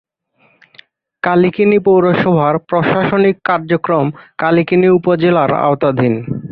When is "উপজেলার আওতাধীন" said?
4.97-6.13